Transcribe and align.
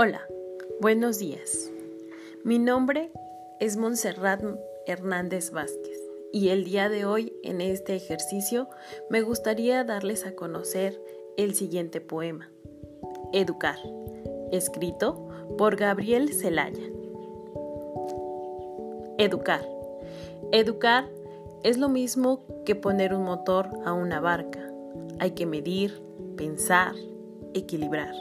Hola, 0.00 0.20
buenos 0.80 1.18
días. 1.18 1.72
Mi 2.44 2.60
nombre 2.60 3.10
es 3.58 3.76
Montserrat 3.76 4.40
Hernández 4.86 5.50
Vázquez 5.50 5.98
y 6.32 6.50
el 6.50 6.62
día 6.62 6.88
de 6.88 7.04
hoy 7.04 7.34
en 7.42 7.60
este 7.60 7.96
ejercicio 7.96 8.68
me 9.10 9.22
gustaría 9.22 9.82
darles 9.82 10.24
a 10.24 10.36
conocer 10.36 11.02
el 11.36 11.56
siguiente 11.56 12.00
poema, 12.00 12.48
Educar, 13.32 13.76
escrito 14.52 15.30
por 15.58 15.74
Gabriel 15.74 16.32
Celaya. 16.32 16.86
Educar. 19.18 19.68
Educar 20.52 21.08
es 21.64 21.76
lo 21.76 21.88
mismo 21.88 22.44
que 22.64 22.76
poner 22.76 23.14
un 23.14 23.24
motor 23.24 23.68
a 23.84 23.94
una 23.94 24.20
barca. 24.20 24.60
Hay 25.18 25.32
que 25.32 25.44
medir, 25.44 26.00
pensar, 26.36 26.94
equilibrar 27.52 28.14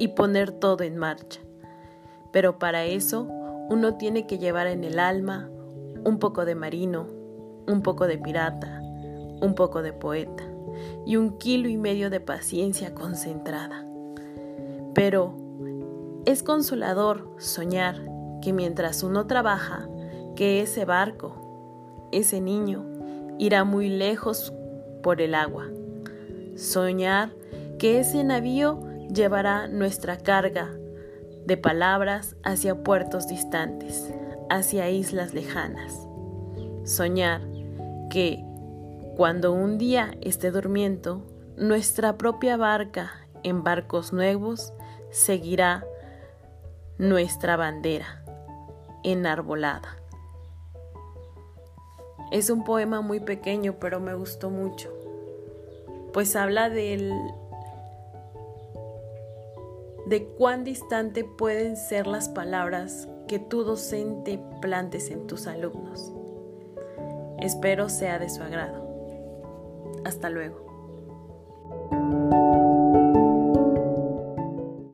y 0.00 0.08
poner 0.08 0.50
todo 0.50 0.82
en 0.82 0.96
marcha. 0.96 1.40
Pero 2.32 2.58
para 2.58 2.86
eso 2.86 3.28
uno 3.68 3.96
tiene 3.96 4.26
que 4.26 4.38
llevar 4.38 4.66
en 4.66 4.82
el 4.82 4.98
alma 4.98 5.48
un 6.04 6.18
poco 6.18 6.44
de 6.44 6.54
marino, 6.54 7.06
un 7.68 7.82
poco 7.82 8.06
de 8.06 8.16
pirata, 8.18 8.80
un 8.82 9.54
poco 9.54 9.82
de 9.82 9.92
poeta 9.92 10.42
y 11.04 11.16
un 11.16 11.36
kilo 11.36 11.68
y 11.68 11.76
medio 11.76 12.08
de 12.08 12.18
paciencia 12.18 12.94
concentrada. 12.94 13.86
Pero 14.94 15.36
es 16.24 16.42
consolador 16.42 17.28
soñar 17.38 18.02
que 18.40 18.54
mientras 18.54 19.02
uno 19.02 19.26
trabaja, 19.26 19.86
que 20.34 20.62
ese 20.62 20.86
barco, 20.86 22.08
ese 22.10 22.40
niño, 22.40 22.86
irá 23.38 23.64
muy 23.64 23.90
lejos 23.90 24.54
por 25.02 25.20
el 25.20 25.34
agua. 25.34 25.66
Soñar 26.56 27.32
que 27.78 28.00
ese 28.00 28.24
navío 28.24 28.89
llevará 29.12 29.68
nuestra 29.68 30.18
carga 30.18 30.70
de 31.46 31.56
palabras 31.56 32.36
hacia 32.42 32.82
puertos 32.82 33.26
distantes, 33.26 34.12
hacia 34.48 34.90
islas 34.90 35.34
lejanas. 35.34 36.06
Soñar 36.84 37.40
que 38.10 38.44
cuando 39.16 39.52
un 39.52 39.78
día 39.78 40.14
esté 40.20 40.50
durmiendo, 40.50 41.26
nuestra 41.56 42.16
propia 42.16 42.56
barca 42.56 43.12
en 43.42 43.62
barcos 43.62 44.12
nuevos 44.12 44.72
seguirá 45.10 45.84
nuestra 46.98 47.56
bandera 47.56 48.24
enarbolada. 49.02 49.96
Es 52.30 52.48
un 52.48 52.62
poema 52.64 53.00
muy 53.00 53.20
pequeño, 53.20 53.76
pero 53.80 53.98
me 53.98 54.14
gustó 54.14 54.50
mucho, 54.50 54.92
pues 56.12 56.36
habla 56.36 56.70
del 56.70 57.12
de 60.10 60.26
cuán 60.26 60.64
distante 60.64 61.22
pueden 61.22 61.76
ser 61.76 62.08
las 62.08 62.28
palabras 62.28 63.08
que 63.28 63.38
tu 63.38 63.62
docente 63.62 64.42
plantes 64.60 65.08
en 65.08 65.28
tus 65.28 65.46
alumnos. 65.46 66.12
Espero 67.38 67.88
sea 67.88 68.18
de 68.18 68.28
su 68.28 68.42
agrado. 68.42 68.88
Hasta 70.04 70.28
luego. 70.28 70.69